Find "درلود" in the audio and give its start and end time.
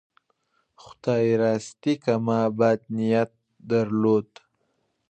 3.69-4.29